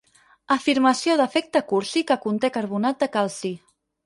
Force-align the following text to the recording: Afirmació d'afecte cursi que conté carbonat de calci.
Afirmació 0.53 1.17
d'afecte 1.19 1.61
cursi 1.73 2.03
que 2.13 2.19
conté 2.25 2.53
carbonat 2.57 3.01
de 3.05 3.11
calci. 3.19 3.55